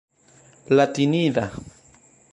[0.75, 1.45] latinida